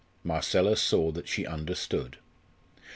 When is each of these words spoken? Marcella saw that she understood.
Marcella 0.23 0.75
saw 0.75 1.11
that 1.11 1.27
she 1.27 1.45
understood. 1.45 2.17